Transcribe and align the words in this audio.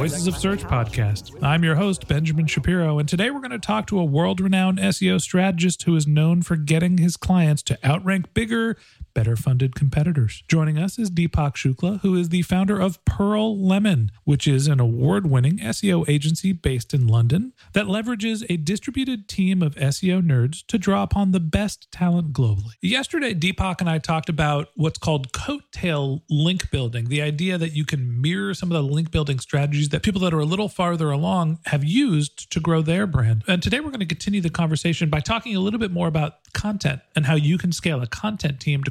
Voices 0.00 0.26
of 0.26 0.34
Search 0.34 0.62
podcast. 0.62 1.36
I'm 1.42 1.62
your 1.62 1.74
host, 1.74 2.08
Benjamin 2.08 2.46
Shapiro, 2.46 2.98
and 2.98 3.06
today 3.06 3.28
we're 3.28 3.40
going 3.40 3.50
to 3.50 3.58
talk 3.58 3.86
to 3.88 3.98
a 4.00 4.04
world 4.04 4.40
renowned 4.40 4.78
SEO 4.78 5.20
strategist 5.20 5.82
who 5.82 5.94
is 5.94 6.06
known 6.06 6.40
for 6.40 6.56
getting 6.56 6.96
his 6.96 7.18
clients 7.18 7.62
to 7.64 7.78
outrank 7.84 8.32
bigger, 8.32 8.78
better 9.14 9.36
funded 9.36 9.74
competitors. 9.74 10.42
Joining 10.48 10.78
us 10.78 10.98
is 10.98 11.10
Deepak 11.10 11.54
Shukla, 11.54 12.00
who 12.00 12.16
is 12.16 12.28
the 12.28 12.42
founder 12.42 12.80
of 12.80 13.04
Pearl 13.04 13.58
Lemon, 13.58 14.10
which 14.24 14.46
is 14.46 14.66
an 14.66 14.80
award 14.80 15.30
winning 15.30 15.58
SEO 15.58 16.08
agency 16.08 16.52
based 16.52 16.94
in 16.94 17.06
London 17.06 17.52
that 17.72 17.86
leverages 17.86 18.44
a 18.48 18.56
distributed 18.56 19.28
team 19.28 19.62
of 19.62 19.74
SEO 19.76 20.22
nerds 20.22 20.64
to 20.66 20.78
draw 20.78 21.02
upon 21.02 21.32
the 21.32 21.40
best 21.40 21.90
talent 21.92 22.32
globally. 22.32 22.74
Yesterday, 22.80 23.34
Deepak 23.34 23.80
and 23.80 23.90
I 23.90 23.98
talked 23.98 24.28
about 24.28 24.68
what's 24.74 24.98
called 24.98 25.32
coattail 25.32 26.22
link 26.28 26.70
building, 26.70 27.08
the 27.08 27.22
idea 27.22 27.58
that 27.58 27.72
you 27.72 27.84
can 27.84 28.20
mirror 28.20 28.54
some 28.54 28.70
of 28.70 28.74
the 28.74 28.92
link 28.92 29.10
building 29.10 29.38
strategies 29.38 29.90
that 29.90 30.02
people 30.02 30.20
that 30.22 30.34
are 30.34 30.40
a 30.40 30.44
little 30.44 30.68
farther 30.68 31.10
along 31.10 31.58
have 31.66 31.84
used 31.84 32.50
to 32.52 32.60
grow 32.60 32.82
their 32.82 33.06
brand. 33.06 33.44
And 33.46 33.62
today 33.62 33.80
we're 33.80 33.90
going 33.90 34.00
to 34.00 34.06
continue 34.06 34.40
the 34.40 34.50
conversation 34.50 35.10
by 35.10 35.20
talking 35.20 35.56
a 35.56 35.60
little 35.60 35.80
bit 35.80 35.90
more 35.90 36.08
about 36.08 36.52
content 36.52 37.00
and 37.14 37.26
how 37.26 37.34
you 37.34 37.58
can 37.58 37.72
scale 37.72 38.02
a 38.02 38.06
content 38.06 38.60
team 38.60 38.82
to 38.84 38.90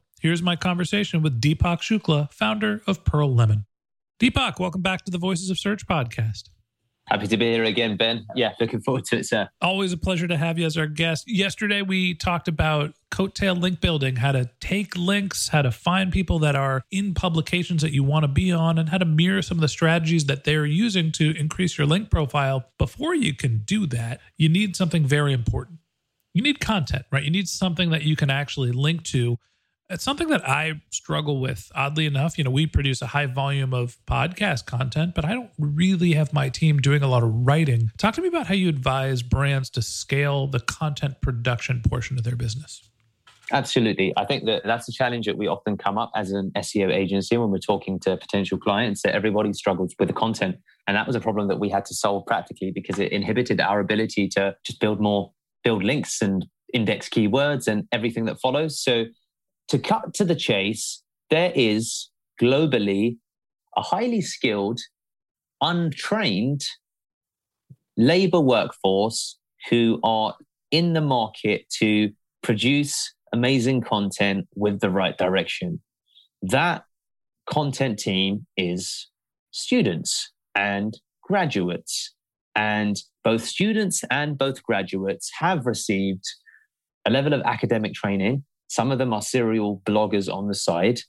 Here's 0.21 0.43
my 0.43 0.55
conversation 0.55 1.23
with 1.23 1.41
Deepak 1.41 1.79
Shukla, 1.79 2.31
founder 2.31 2.83
of 2.85 3.03
Pearl 3.03 3.33
Lemon. 3.33 3.65
Deepak, 4.21 4.59
welcome 4.59 4.83
back 4.83 5.03
to 5.05 5.11
the 5.11 5.17
Voices 5.17 5.49
of 5.49 5.57
Search 5.57 5.87
podcast. 5.87 6.49
Happy 7.07 7.25
to 7.25 7.37
be 7.37 7.51
here 7.51 7.63
again, 7.63 7.97
Ben. 7.97 8.27
Yeah, 8.35 8.51
looking 8.59 8.81
forward 8.81 9.05
to 9.05 9.17
it, 9.17 9.25
sir. 9.25 9.49
Always 9.61 9.93
a 9.93 9.97
pleasure 9.97 10.27
to 10.27 10.37
have 10.37 10.59
you 10.59 10.67
as 10.67 10.77
our 10.77 10.85
guest. 10.85 11.23
Yesterday, 11.25 11.81
we 11.81 12.13
talked 12.13 12.47
about 12.47 12.93
coattail 13.09 13.59
link 13.59 13.81
building, 13.81 14.17
how 14.17 14.31
to 14.31 14.47
take 14.59 14.95
links, 14.95 15.47
how 15.47 15.63
to 15.63 15.71
find 15.71 16.11
people 16.11 16.37
that 16.37 16.55
are 16.55 16.83
in 16.91 17.15
publications 17.15 17.81
that 17.81 17.91
you 17.91 18.03
want 18.03 18.21
to 18.21 18.27
be 18.27 18.51
on, 18.51 18.77
and 18.77 18.89
how 18.89 18.99
to 18.99 19.05
mirror 19.05 19.41
some 19.41 19.57
of 19.57 19.61
the 19.61 19.67
strategies 19.67 20.25
that 20.25 20.43
they're 20.43 20.67
using 20.67 21.11
to 21.13 21.35
increase 21.35 21.79
your 21.79 21.87
link 21.87 22.11
profile. 22.11 22.65
Before 22.77 23.15
you 23.15 23.33
can 23.33 23.63
do 23.65 23.87
that, 23.87 24.21
you 24.37 24.49
need 24.49 24.75
something 24.75 25.03
very 25.03 25.33
important. 25.33 25.79
You 26.35 26.43
need 26.43 26.59
content, 26.59 27.05
right? 27.11 27.23
You 27.23 27.31
need 27.31 27.49
something 27.49 27.89
that 27.89 28.03
you 28.03 28.15
can 28.15 28.29
actually 28.29 28.71
link 28.71 29.01
to 29.05 29.39
it's 29.91 30.03
something 30.03 30.29
that 30.29 30.47
I 30.47 30.81
struggle 30.89 31.41
with. 31.41 31.71
Oddly 31.75 32.05
enough, 32.05 32.37
you 32.37 32.43
know, 32.43 32.49
we 32.49 32.65
produce 32.65 33.01
a 33.01 33.07
high 33.07 33.25
volume 33.25 33.73
of 33.73 33.97
podcast 34.07 34.65
content, 34.65 35.13
but 35.15 35.25
I 35.25 35.33
don't 35.33 35.51
really 35.59 36.13
have 36.13 36.33
my 36.33 36.49
team 36.49 36.79
doing 36.79 37.03
a 37.03 37.07
lot 37.07 37.23
of 37.23 37.29
writing. 37.33 37.91
Talk 37.97 38.15
to 38.15 38.21
me 38.21 38.27
about 38.27 38.47
how 38.47 38.53
you 38.53 38.69
advise 38.69 39.21
brands 39.21 39.69
to 39.71 39.81
scale 39.81 40.47
the 40.47 40.59
content 40.59 41.21
production 41.21 41.81
portion 41.81 42.17
of 42.17 42.23
their 42.23 42.35
business. 42.35 42.87
Absolutely. 43.51 44.13
I 44.15 44.25
think 44.25 44.45
that 44.45 44.63
that's 44.63 44.87
a 44.87 44.93
challenge 44.93 45.25
that 45.25 45.37
we 45.37 45.47
often 45.47 45.77
come 45.77 45.97
up 45.97 46.11
as 46.15 46.31
an 46.31 46.51
SEO 46.55 46.89
agency 46.89 47.37
when 47.37 47.49
we're 47.49 47.57
talking 47.57 47.99
to 47.99 48.15
potential 48.15 48.57
clients 48.57 49.01
that 49.01 49.13
everybody 49.13 49.51
struggles 49.51 49.93
with 49.99 50.07
the 50.07 50.13
content. 50.13 50.55
And 50.87 50.95
that 50.95 51.05
was 51.05 51.17
a 51.17 51.19
problem 51.19 51.49
that 51.49 51.59
we 51.59 51.69
had 51.69 51.83
to 51.85 51.93
solve 51.93 52.25
practically 52.25 52.71
because 52.71 52.97
it 52.97 53.11
inhibited 53.11 53.59
our 53.59 53.81
ability 53.81 54.29
to 54.29 54.55
just 54.65 54.79
build 54.79 55.01
more, 55.01 55.33
build 55.65 55.83
links 55.83 56.21
and 56.21 56.45
index 56.73 57.09
keywords 57.09 57.67
and 57.67 57.87
everything 57.91 58.23
that 58.25 58.39
follows. 58.39 58.79
So 58.79 59.05
to 59.71 59.79
cut 59.79 60.13
to 60.13 60.25
the 60.25 60.35
chase, 60.35 61.01
there 61.29 61.53
is 61.55 62.09
globally 62.41 63.15
a 63.77 63.81
highly 63.81 64.19
skilled, 64.19 64.81
untrained 65.61 66.61
labor 67.95 68.41
workforce 68.41 69.39
who 69.69 69.97
are 70.03 70.35
in 70.71 70.91
the 70.91 70.99
market 70.99 71.69
to 71.69 72.11
produce 72.43 73.13
amazing 73.31 73.79
content 73.79 74.45
with 74.55 74.81
the 74.81 74.89
right 74.89 75.17
direction. 75.17 75.79
That 76.41 76.83
content 77.49 77.97
team 77.97 78.45
is 78.57 79.07
students 79.51 80.33
and 80.53 80.99
graduates. 81.23 82.13
And 82.55 83.01
both 83.23 83.45
students 83.45 84.03
and 84.11 84.37
both 84.37 84.63
graduates 84.63 85.31
have 85.39 85.65
received 85.65 86.25
a 87.05 87.09
level 87.09 87.31
of 87.31 87.41
academic 87.45 87.93
training 87.93 88.43
some 88.71 88.89
of 88.89 88.99
them 88.99 89.11
are 89.11 89.21
serial 89.21 89.81
bloggers 89.85 90.33
on 90.33 90.47
the 90.47 90.55
side, 90.55 91.01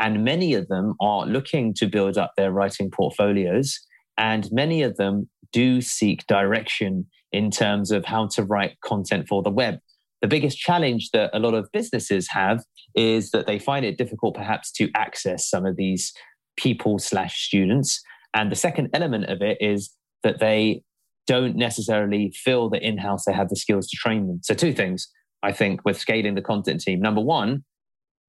and 0.00 0.24
many 0.24 0.52
of 0.54 0.66
them 0.66 0.94
are 1.00 1.24
looking 1.24 1.72
to 1.74 1.86
build 1.86 2.18
up 2.18 2.32
their 2.36 2.50
writing 2.50 2.90
portfolios. 2.90 3.78
And 4.18 4.48
many 4.50 4.82
of 4.82 4.96
them 4.96 5.30
do 5.52 5.80
seek 5.80 6.26
direction 6.26 7.06
in 7.30 7.52
terms 7.52 7.92
of 7.92 8.04
how 8.04 8.26
to 8.34 8.42
write 8.42 8.80
content 8.84 9.28
for 9.28 9.44
the 9.44 9.50
web. 9.50 9.78
The 10.22 10.26
biggest 10.28 10.58
challenge 10.58 11.10
that 11.12 11.30
a 11.32 11.38
lot 11.38 11.54
of 11.54 11.68
businesses 11.72 12.28
have 12.30 12.64
is 12.96 13.30
that 13.30 13.46
they 13.46 13.60
find 13.60 13.84
it 13.84 13.96
difficult, 13.96 14.34
perhaps, 14.34 14.72
to 14.72 14.90
access 14.96 15.48
some 15.48 15.64
of 15.64 15.76
these 15.76 16.12
people 16.56 16.98
slash 16.98 17.46
students. 17.46 18.02
And 18.34 18.50
the 18.50 18.56
second 18.56 18.88
element 18.92 19.26
of 19.26 19.40
it 19.40 19.58
is 19.60 19.94
that 20.24 20.40
they 20.40 20.82
don't 21.28 21.54
necessarily 21.54 22.32
feel 22.34 22.70
that 22.70 22.82
in 22.82 22.98
house 22.98 23.24
they 23.24 23.32
have 23.32 23.50
the 23.50 23.56
skills 23.56 23.86
to 23.90 23.96
train 23.96 24.26
them. 24.26 24.40
So, 24.42 24.54
two 24.54 24.72
things. 24.72 25.06
I 25.44 25.52
think, 25.52 25.84
with 25.84 25.98
scaling 25.98 26.34
the 26.34 26.42
content 26.42 26.80
team. 26.80 27.00
Number 27.00 27.20
one, 27.20 27.64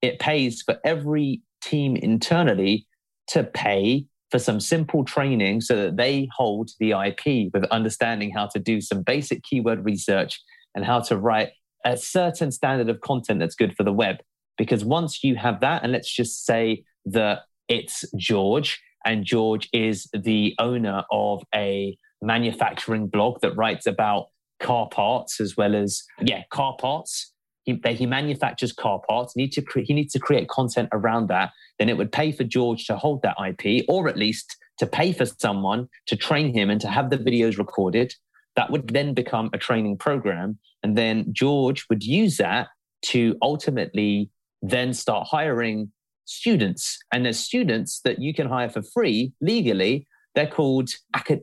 it 0.01 0.19
pays 0.19 0.61
for 0.61 0.77
every 0.83 1.41
team 1.61 1.95
internally 1.95 2.85
to 3.29 3.43
pay 3.43 4.05
for 4.29 4.37
some 4.37 4.59
simple 4.59 5.05
training 5.05 5.61
so 5.61 5.75
that 5.77 5.97
they 5.97 6.27
hold 6.35 6.69
the 6.79 6.91
IP 6.91 7.51
with 7.53 7.63
understanding 7.65 8.31
how 8.31 8.47
to 8.47 8.59
do 8.59 8.81
some 8.81 9.01
basic 9.01 9.43
keyword 9.43 9.85
research 9.85 10.41
and 10.75 10.83
how 10.83 10.99
to 10.99 11.17
write 11.17 11.51
a 11.85 11.95
certain 11.95 12.51
standard 12.51 12.89
of 12.89 12.99
content 13.01 13.39
that's 13.39 13.55
good 13.55 13.75
for 13.77 13.83
the 13.83 13.93
web. 13.93 14.17
Because 14.57 14.83
once 14.83 15.23
you 15.23 15.35
have 15.35 15.61
that, 15.61 15.83
and 15.83 15.91
let's 15.91 16.13
just 16.13 16.45
say 16.45 16.83
that 17.05 17.43
it's 17.69 18.03
George, 18.17 18.81
and 19.05 19.23
George 19.23 19.69
is 19.71 20.09
the 20.13 20.53
owner 20.59 21.03
of 21.11 21.43
a 21.53 21.97
manufacturing 22.21 23.07
blog 23.07 23.39
that 23.41 23.55
writes 23.55 23.85
about 23.85 24.27
car 24.59 24.87
parts 24.89 25.39
as 25.39 25.57
well 25.57 25.75
as, 25.75 26.03
yeah, 26.21 26.43
car 26.51 26.75
parts. 26.79 27.33
He, 27.63 27.79
he 27.93 28.05
manufactures 28.05 28.71
car 28.71 29.01
parts. 29.07 29.35
Need 29.35 29.51
to 29.53 29.61
cre- 29.61 29.79
he 29.79 29.93
needs 29.93 30.13
to 30.13 30.19
create 30.19 30.47
content 30.47 30.89
around 30.91 31.27
that. 31.29 31.51
Then 31.79 31.89
it 31.89 31.97
would 31.97 32.11
pay 32.11 32.31
for 32.31 32.43
George 32.43 32.85
to 32.85 32.95
hold 32.95 33.21
that 33.23 33.35
IP, 33.43 33.85
or 33.89 34.07
at 34.07 34.17
least 34.17 34.55
to 34.77 34.85
pay 34.85 35.11
for 35.11 35.25
someone 35.25 35.87
to 36.07 36.15
train 36.15 36.53
him 36.53 36.69
and 36.69 36.79
to 36.81 36.87
have 36.87 37.09
the 37.09 37.17
videos 37.17 37.57
recorded. 37.57 38.13
That 38.55 38.71
would 38.71 38.89
then 38.89 39.13
become 39.13 39.49
a 39.53 39.57
training 39.57 39.97
program. 39.97 40.59
And 40.83 40.97
then 40.97 41.25
George 41.31 41.85
would 41.89 42.03
use 42.03 42.37
that 42.37 42.67
to 43.07 43.35
ultimately 43.41 44.29
then 44.61 44.93
start 44.93 45.27
hiring 45.29 45.91
students. 46.25 46.97
And 47.11 47.25
there's 47.25 47.39
students 47.39 48.01
that 48.03 48.19
you 48.19 48.33
can 48.33 48.47
hire 48.47 48.69
for 48.69 48.81
free 48.81 49.33
legally. 49.41 50.07
They're 50.33 50.47
called 50.47 50.89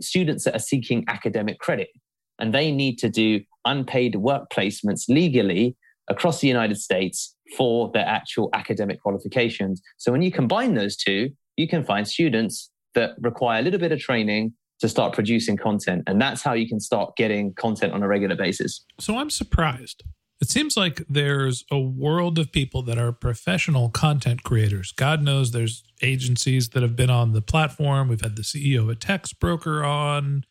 students 0.01 0.45
that 0.45 0.55
are 0.55 0.61
seeking 0.61 1.05
academic 1.09 1.59
credit. 1.59 1.89
And 2.43 2.53
they 2.53 2.73
need 2.73 2.99
to 2.99 3.09
do 3.09 3.41
unpaid 3.65 4.17
work 4.17 4.51
placements 4.51 5.05
legally 5.09 5.77
across 6.09 6.41
the 6.41 6.49
United 6.49 6.77
States 6.77 7.37
for 7.57 7.91
their 7.95 8.05
actual 8.05 8.51
academic 8.53 9.01
qualifications. 9.01 9.81
So 9.97 10.11
when 10.11 10.23
you 10.23 10.33
combine 10.33 10.75
those 10.75 10.97
two, 10.97 11.31
you 11.57 11.69
can 11.69 11.85
find 11.85 12.07
students 12.07 12.71
that 12.95 13.13
require 13.21 13.61
a 13.61 13.63
little 13.63 13.79
bit 13.79 13.93
of 13.93 14.01
training 14.01 14.55
to 14.81 14.89
start 14.89 15.15
producing 15.15 15.57
content. 15.57 16.03
And 16.09 16.21
that's 16.21 16.43
how 16.43 16.55
you 16.55 16.69
can 16.69 16.81
start 16.81 17.15
getting 17.17 17.55
content 17.55 17.93
on 17.93 18.03
a 18.03 18.09
regular 18.09 18.35
basis. 18.35 18.85
So 18.99 19.17
I'm 19.17 19.31
surprised. 19.31 20.03
It 20.41 20.51
seems 20.51 20.77
like 20.77 21.05
there's 21.09 21.65
a 21.71 21.79
world 21.79 22.37
of 22.41 22.51
people 22.51 22.83
that 22.83 22.99
are 22.99 23.13
professional 23.13 23.91
content 23.91 24.43
creators. 24.43 24.91
God 24.91 25.23
knows 25.23 25.53
there's 25.53 25.85
agencies 26.03 26.71
that 26.71 26.83
have 26.83 26.97
been 26.97 27.11
on 27.11 27.31
the 27.31 27.41
platform. 27.41 28.09
We've 28.09 28.21
had 28.21 28.35
the 28.35 28.43
CEO 28.43 28.81
of 28.81 28.89
a 28.89 28.97
Textbroker 28.97 29.87
on. 29.87 30.45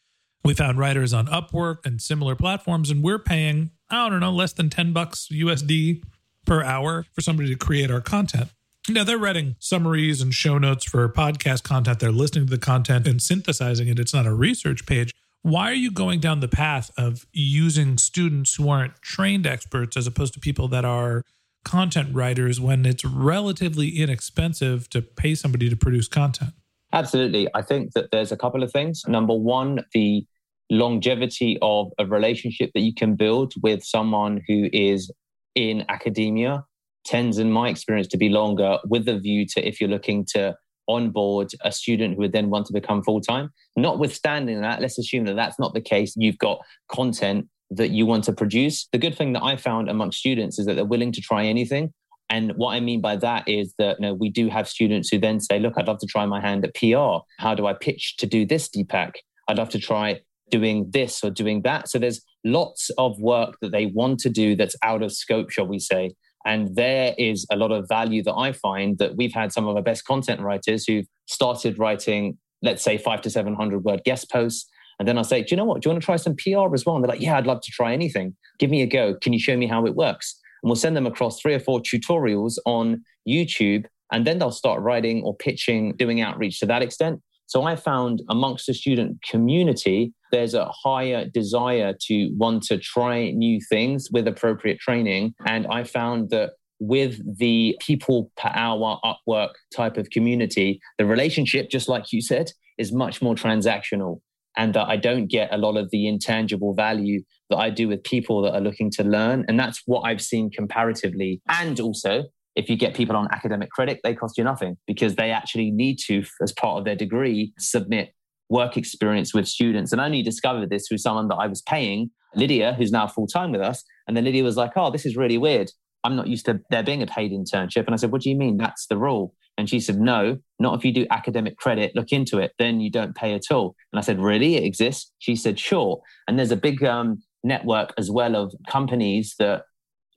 We 0.44 0.54
found 0.54 0.80
writers 0.80 1.14
on 1.14 1.28
Upwork 1.28 1.86
and 1.86 2.02
similar 2.02 2.36
platforms, 2.36 2.90
and 2.90 3.04
we're 3.04 3.20
paying, 3.20 3.72
I 3.90 4.10
don't 4.10 4.20
know, 4.20 4.32
less 4.32 4.54
than 4.54 4.70
10 4.70 4.92
bucks 4.94 5.28
USD 5.32 6.04
per 6.46 6.64
hour 6.64 7.06
for 7.14 7.22
somebody 7.22 7.50
to 7.50 7.56
create 7.56 7.92
our 7.92 8.02
content. 8.02 8.50
Now 8.90 9.04
they're 9.04 9.20
writing 9.20 9.56
summaries 9.60 10.22
and 10.22 10.34
show 10.34 10.58
notes 10.58 10.86
for 10.86 11.08
podcast 11.08 11.64
content. 11.64 12.00
They're 12.00 12.12
listening 12.12 12.48
to 12.48 12.52
the 12.52 12.58
content 12.58 13.08
and 13.08 13.22
synthesizing 13.22 13.88
it. 13.88 14.00
It's 14.00 14.14
not 14.14 14.26
a 14.26 14.34
research 14.34 14.88
page. 14.88 15.14
Why 15.44 15.70
are 15.70 15.76
you 15.76 15.92
going 15.92 16.20
down 16.20 16.40
the 16.40 16.48
path 16.48 16.90
of 16.98 17.28
using 17.32 17.98
students 17.98 18.56
who 18.56 18.70
aren't 18.70 19.00
trained 19.02 19.46
experts 19.46 19.96
as 19.98 20.08
opposed 20.08 20.34
to 20.34 20.40
people 20.40 20.68
that 20.70 20.86
are 20.86 21.24
content 21.64 22.16
writers 22.16 22.60
when 22.60 22.86
it's 22.86 23.06
relatively 23.06 23.90
inexpensive 24.00 24.90
to 24.90 25.02
pay 25.02 25.36
somebody 25.36 25.70
to 25.70 25.76
produce 25.76 26.08
content? 26.08 26.54
Absolutely. 26.94 27.48
I 27.54 27.62
think 27.62 27.94
that 27.94 28.12
there's 28.12 28.32
a 28.32 28.38
couple 28.38 28.64
of 28.64 28.72
things. 28.72 29.08
Number 29.08 29.34
one, 29.34 29.86
the 29.94 30.26
longevity 30.72 31.60
of 31.62 31.92
a 32.00 32.06
relationship 32.06 32.72
that 32.74 32.82
you 32.82 32.94
can 32.94 33.16
build 33.16 33.54
with 33.62 33.84
someone 33.84 34.42
who 34.48 34.70
is 34.72 35.12
in 35.54 35.86
academia 35.90 36.64
tends, 37.04 37.38
in 37.38 37.52
my 37.52 37.68
experience, 37.68 38.08
to 38.08 38.18
be 38.18 38.30
longer 38.30 38.80
with 38.86 39.08
a 39.08 39.20
view 39.20 39.46
to 39.46 39.68
if 39.68 39.82
you're 39.82 39.90
looking 39.90 40.26
to 40.26 40.56
onboard 40.88 41.52
a 41.62 41.72
student 41.72 42.16
who 42.16 42.22
would 42.22 42.32
then 42.32 42.50
want 42.50 42.66
to 42.68 42.74
become 42.74 43.04
full 43.04 43.20
time. 43.20 43.50
Notwithstanding 43.76 44.62
that, 44.62 44.82
let's 44.82 44.98
assume 44.98 45.26
that 45.26 45.36
that's 45.36 45.60
not 45.60 45.74
the 45.74 45.82
case. 45.82 46.14
You've 46.16 46.38
got 46.38 46.60
content 46.90 47.48
that 47.70 47.92
you 47.92 48.06
want 48.06 48.24
to 48.26 48.34
produce. 48.34 48.88
The 48.92 48.98
good 48.98 49.16
thing 49.16 49.34
that 49.34 49.44
I 49.44 49.58
found 49.58 49.90
among 49.90 50.12
students 50.14 50.58
is 50.58 50.66
that 50.66 50.76
they're 50.76 50.86
willing 50.86 51.12
to 51.14 51.22
try 51.22 51.46
anything. 51.46 51.94
And 52.30 52.54
what 52.56 52.74
I 52.74 52.80
mean 52.80 53.02
by 53.02 53.18
that 53.18 53.48
is 53.48 53.74
that 53.78 54.00
you 54.00 54.06
know, 54.06 54.14
we 54.14 54.30
do 54.30 54.48
have 54.48 54.68
students 54.70 55.10
who 55.10 55.20
then 55.20 55.42
say, 55.42 55.60
look, 55.60 55.74
I'd 55.78 55.88
love 55.88 56.00
to 56.00 56.08
try 56.08 56.26
my 56.26 56.40
hand 56.40 56.64
at 56.64 56.74
PR. 56.76 57.26
How 57.40 57.56
do 57.56 57.68
I 57.68 57.74
pitch 57.74 58.16
to 58.18 58.26
do 58.26 58.46
this, 58.46 58.70
Deepak? 58.70 59.16
I'd 59.50 59.58
love 59.58 59.70
to 59.70 59.80
try 59.80 60.22
doing 60.52 60.90
this 60.92 61.24
or 61.24 61.32
doing 61.32 61.64
that. 61.64 61.90
So 61.90 61.98
there's 61.98 62.22
lots 62.44 62.92
of 62.98 63.20
work 63.20 63.58
that 63.62 63.72
they 63.72 63.88
want 63.88 64.20
to 64.20 64.30
do 64.30 64.56
that's 64.56 64.76
out 64.84 65.02
of 65.02 65.12
scope, 65.12 65.50
shall 65.50 65.68
we 65.68 65.80
say. 65.80 66.12
And 66.46 66.76
there 66.76 67.14
is 67.18 67.46
a 67.52 67.56
lot 67.56 67.72
of 67.72 67.88
value 67.88 68.24
that 68.24 68.34
I 68.34 68.52
find 68.52 68.98
that 68.98 69.16
we've 69.16 69.34
had 69.34 69.52
some 69.52 69.68
of 69.68 69.76
our 69.76 69.82
best 69.82 70.06
content 70.06 70.42
writers 70.42 70.86
who've 70.86 71.06
started 71.28 71.78
writing, 71.78 72.38
let's 72.62 72.84
say, 72.84 72.98
five 72.98 73.22
to 73.22 73.30
700 73.30 73.84
word 73.84 74.02
guest 74.06 74.32
posts. 74.32 74.68
And 75.00 75.08
then 75.08 75.18
I 75.18 75.24
say, 75.24 75.42
do 75.42 75.48
you 75.52 75.58
know 75.58 75.66
what? 75.66 75.82
Do 75.82 75.90
you 75.90 75.94
want 75.94 76.02
to 76.02 76.06
try 76.06 76.16
some 76.16 76.36
PR 76.36 76.74
as 76.74 76.86
well? 76.86 76.96
And 76.96 77.04
they're 77.04 77.10
like, 77.10 77.22
yeah, 77.22 77.38
I'd 77.38 77.48
love 77.48 77.62
to 77.62 77.72
try 77.72 77.94
anything. 77.94 78.36
Give 78.60 78.70
me 78.70 78.82
a 78.82 78.88
go. 78.88 79.16
Can 79.16 79.34
you 79.34 79.40
show 79.40 79.58
me 79.58 79.68
how 79.68 79.86
it 79.86 79.96
works? 79.96 80.40
And 80.62 80.70
we'll 80.70 80.76
send 80.76 80.96
them 80.96 81.08
across 81.08 81.40
three 81.40 81.54
or 81.54 81.60
four 81.60 81.80
tutorials 81.80 82.58
on 82.66 83.04
YouTube. 83.28 83.86
And 84.12 84.28
then 84.28 84.40
they'll 84.40 84.52
start 84.52 84.82
writing 84.82 85.24
or 85.24 85.36
pitching, 85.36 85.96
doing 85.96 86.22
outreach 86.22 86.60
to 86.60 86.66
that 86.68 86.82
extent. 86.82 87.22
So 87.52 87.64
I 87.64 87.76
found 87.76 88.24
amongst 88.30 88.68
the 88.68 88.74
student 88.74 89.22
community, 89.30 90.14
there's 90.32 90.54
a 90.54 90.72
higher 90.72 91.26
desire 91.26 91.94
to 92.04 92.32
want 92.38 92.64
to 92.68 92.78
try 92.78 93.32
new 93.32 93.60
things 93.68 94.08
with 94.10 94.26
appropriate 94.26 94.80
training. 94.80 95.34
And 95.46 95.68
I 95.68 95.84
found 95.84 96.30
that 96.30 96.52
with 96.80 97.20
the 97.40 97.78
PeoplePerHour 97.84 99.00
Upwork 99.04 99.50
type 99.76 99.98
of 99.98 100.10
community, 100.12 100.80
the 100.98 101.06
relationship, 101.06 101.70
just 101.70 101.90
like 101.90 102.14
you 102.14 102.22
said, 102.22 102.52
is 102.78 102.94
much 102.94 103.22
more 103.22 103.36
transactional. 103.36 104.22
And 104.56 104.74
that 104.74 104.88
I 104.88 104.96
don't 104.96 105.28
get 105.28 105.54
a 105.54 105.58
lot 105.58 105.76
of 105.76 105.92
the 105.92 106.08
intangible 106.08 106.74
value 106.74 107.22
that 107.50 107.58
I 107.58 107.70
do 107.70 107.90
with 107.90 108.02
people 108.06 108.42
that 108.44 108.54
are 108.54 108.62
looking 108.62 108.90
to 108.92 109.04
learn. 109.04 109.44
And 109.50 109.60
that's 109.60 109.82
what 109.86 110.04
I've 110.04 110.22
seen 110.22 110.52
comparatively. 110.52 111.42
And 111.50 111.78
also, 111.82 112.24
if 112.56 112.70
you 112.70 112.76
get 112.76 112.94
people 112.94 113.16
on 113.16 113.28
academic 113.32 113.70
credit, 113.72 114.00
they 114.04 114.14
cost 114.14 114.38
you 114.38 114.44
nothing 114.44 114.78
because 114.88 115.16
they 115.16 115.32
actually 115.32 115.72
need 115.72 115.98
to, 116.08 116.24
as 116.42 116.52
part 116.52 116.80
of 116.80 116.86
their 116.86 116.96
degree, 116.96 117.54
submit 117.58 118.14
work 118.50 118.76
experience 118.76 119.34
with 119.34 119.48
students. 119.48 119.92
And 119.92 120.02
I 120.02 120.06
only 120.06 120.22
discovered 120.22 120.70
this 120.70 120.88
through 120.88 120.98
someone 120.98 121.30
that 121.30 121.36
I 121.36 121.48
was 121.48 121.62
paying, 121.62 122.12
Lydia, 122.36 122.74
who's 122.74 122.92
now 122.92 123.08
full 123.08 123.28
time 123.28 123.52
with 123.52 123.62
us. 123.62 123.84
And 124.08 124.16
then 124.16 124.26
Lydia 124.26 124.44
was 124.44 124.58
like, 124.58 124.72
Oh, 124.76 124.92
this 124.92 125.06
is 125.06 125.16
really 125.16 125.38
weird. 125.38 125.72
I'm 126.04 126.16
not 126.16 126.28
used 126.28 126.46
to 126.48 126.60
there 126.70 126.84
being 126.84 127.02
a 127.02 127.08
paid 127.08 127.32
internship. 127.32 127.86
And 127.86 127.94
I 127.94 127.96
said, 127.96 128.12
What 128.12 128.22
do 128.22 128.30
you 128.30 128.36
mean? 128.36 128.58
That's 128.58 128.88
the 128.88 128.98
rule. 128.98 129.34
And 129.58 129.70
she 129.70 129.80
said, 129.80 130.00
No, 130.00 130.38
not 130.60 130.78
if 130.78 130.84
you 130.84 130.94
do 130.94 131.08
academic 131.10 131.58
credit. 131.58 131.96
Look 131.96 132.12
into 132.12 132.40
it. 132.40 132.52
Then 132.60 132.82
you 132.82 132.92
don't 132.92 133.16
pay 133.16 133.34
at 133.34 133.52
all. 133.52 133.76
And 133.94 134.00
I 134.00 134.02
said, 134.02 134.20
Really? 134.20 134.56
It 134.56 134.64
exists? 134.64 135.12
She 135.20 135.36
said, 135.36 135.58
Sure. 135.58 136.02
And 136.28 136.38
there's 136.38 136.52
a 136.52 136.58
big 136.58 136.84
um, 136.84 137.24
network 137.44 137.94
as 137.98 138.12
well 138.12 138.36
of 138.36 138.54
companies 138.70 139.36
that 139.40 139.64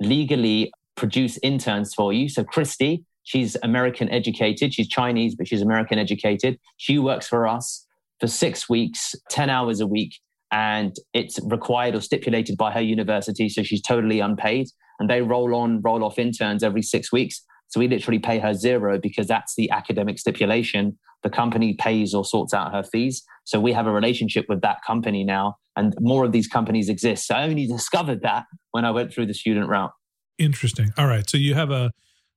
legally 0.01 0.73
produce 0.97 1.39
interns 1.43 1.95
for 1.95 2.13
you. 2.13 2.29
So 2.29 2.45
Christy, 2.45 3.05
she's 3.23 3.57
American 3.63 4.09
educated. 4.11 4.75
She's 4.75 4.89
Chinese, 4.89 5.35
but 5.35 5.49
she's 5.49 5.63
American 5.63 5.99
educated. 5.99 6.59
She 6.77 6.99
works 6.99 7.27
for 7.27 7.47
us 7.47 7.87
for 8.21 8.27
six 8.27 8.69
weeks, 8.69 9.15
10 9.31 9.51
hours 9.51 9.81
a 9.81 9.87
week. 9.87 10.15
And 10.53 10.95
it's 11.13 11.41
required 11.45 11.97
or 11.97 12.01
stipulated 12.01 12.57
by 12.57 12.71
her 12.71 12.81
university. 12.81 13.49
So 13.49 13.63
she's 13.63 13.83
totally 13.83 14.21
unpaid. 14.21 14.69
And 15.01 15.11
they 15.11 15.23
roll 15.23 15.55
on, 15.55 15.81
roll 15.83 16.05
off 16.05 16.19
interns 16.19 16.63
every 16.63 16.83
six 16.83 17.11
weeks. 17.11 17.43
So 17.69 17.81
we 17.81 17.89
literally 17.89 18.21
pay 18.21 18.39
her 18.39 18.55
zero 18.55 19.01
because 19.01 19.27
that's 19.27 19.57
the 19.57 19.69
academic 19.71 20.19
stipulation. 20.19 20.97
The 21.25 21.31
company 21.31 21.75
pays 21.75 22.15
or 22.15 22.25
sorts 22.25 22.55
out 22.55 22.73
her 22.73 22.85
fees. 22.85 23.25
So 23.45 23.59
we 23.59 23.73
have 23.73 23.87
a 23.87 23.91
relationship 23.91 24.45
with 24.49 24.61
that 24.61 24.79
company 24.87 25.25
now. 25.25 25.57
And 25.75 25.93
more 25.99 26.25
of 26.25 26.31
these 26.31 26.47
companies 26.47 26.89
exist. 26.89 27.27
So 27.27 27.35
I 27.35 27.45
only 27.45 27.67
discovered 27.67 28.23
that 28.23 28.45
when 28.71 28.85
I 28.85 28.93
went 28.93 29.13
through 29.13 29.27
the 29.27 29.35
student 29.35 29.69
route. 29.69 29.91
Interesting. 30.39 30.93
All 30.99 31.07
right. 31.07 31.29
So 31.29 31.37
you 31.37 31.55
have 31.55 31.71
a 31.71 31.93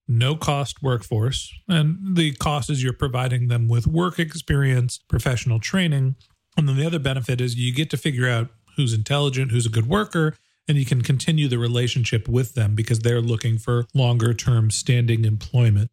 no 0.07 0.35
cost 0.35 0.81
workforce, 0.81 1.53
and 1.67 2.15
the 2.15 2.33
cost 2.33 2.69
is 2.69 2.81
you're 2.81 2.93
providing 2.93 3.49
them 3.49 3.67
with 3.67 3.87
work 3.87 4.19
experience, 4.19 4.99
professional 5.09 5.59
training. 5.59 6.15
And 6.55 6.67
then 6.67 6.77
the 6.77 6.85
other 6.85 6.99
benefit 6.99 7.41
is 7.41 7.55
you 7.55 7.73
get 7.73 7.89
to 7.89 7.97
figure 7.97 8.27
out 8.27 8.49
who's 8.77 8.93
intelligent, 8.93 9.51
who's 9.51 9.65
a 9.65 9.69
good 9.69 9.87
worker, 9.87 10.35
and 10.67 10.77
you 10.77 10.85
can 10.85 11.01
continue 11.01 11.47
the 11.47 11.57
relationship 11.57 12.27
with 12.27 12.53
them 12.53 12.75
because 12.75 12.99
they're 12.99 13.21
looking 13.21 13.57
for 13.57 13.85
longer 13.93 14.33
term 14.33 14.71
standing 14.71 15.25
employment. 15.25 15.91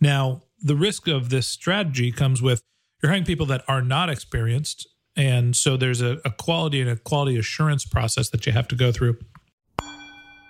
Now, 0.00 0.42
the 0.60 0.76
risk 0.76 1.08
of 1.08 1.30
this 1.30 1.46
strategy 1.46 2.12
comes 2.12 2.42
with 2.42 2.62
you're 3.02 3.10
hiring 3.10 3.24
people 3.24 3.46
that 3.46 3.62
are 3.68 3.82
not 3.82 4.08
experienced. 4.08 4.88
And 5.16 5.56
so 5.56 5.76
there's 5.76 6.00
a, 6.00 6.18
a 6.24 6.30
quality 6.30 6.80
and 6.80 6.90
a 6.90 6.96
quality 6.96 7.38
assurance 7.38 7.84
process 7.84 8.30
that 8.30 8.46
you 8.46 8.52
have 8.52 8.68
to 8.68 8.74
go 8.74 8.92
through. 8.92 9.18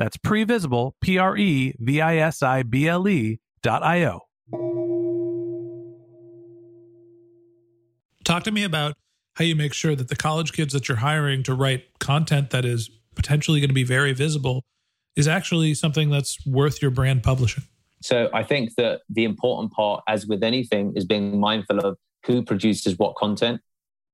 that's 0.00 0.16
previsible, 0.16 0.92
P 1.02 1.18
R 1.18 1.36
E 1.36 1.74
V 1.78 2.00
I 2.00 2.16
S 2.16 2.42
I 2.42 2.62
B 2.62 2.88
L 2.88 3.06
E 3.06 3.38
dot 3.62 3.82
I 3.82 4.04
O. 4.06 4.20
Talk 8.24 8.44
to 8.44 8.50
me 8.50 8.64
about 8.64 8.94
how 9.34 9.44
you 9.44 9.54
make 9.54 9.74
sure 9.74 9.94
that 9.94 10.08
the 10.08 10.16
college 10.16 10.52
kids 10.52 10.72
that 10.72 10.88
you're 10.88 10.96
hiring 10.96 11.42
to 11.42 11.54
write 11.54 11.84
content 11.98 12.48
that 12.50 12.64
is 12.64 12.90
potentially 13.14 13.60
going 13.60 13.68
to 13.68 13.74
be 13.74 13.84
very 13.84 14.14
visible 14.14 14.64
is 15.16 15.28
actually 15.28 15.74
something 15.74 16.08
that's 16.08 16.46
worth 16.46 16.80
your 16.80 16.90
brand 16.90 17.22
publishing. 17.22 17.64
So 18.00 18.30
I 18.32 18.42
think 18.42 18.76
that 18.76 19.02
the 19.10 19.24
important 19.24 19.72
part, 19.72 20.02
as 20.08 20.26
with 20.26 20.42
anything, 20.42 20.94
is 20.96 21.04
being 21.04 21.38
mindful 21.38 21.78
of 21.78 21.98
who 22.24 22.42
produces 22.42 22.98
what 22.98 23.16
content. 23.16 23.60